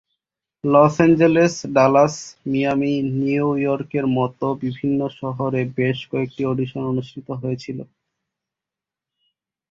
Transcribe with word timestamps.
Loss 0.63 0.95
Angeles, 1.05 1.53
Dallas, 1.75 2.15
Miami, 2.45 2.93
নিউইয়র্কের 3.19 4.05
মতো 4.17 4.47
বিভিন্ন 4.63 4.99
শহরে 5.19 5.61
বেশ 5.77 5.97
কয়েকটি 6.11 6.41
অডিশন 6.45 6.83
অনুষ্ঠিত 6.91 7.27
হয়েছিল। 7.41 7.79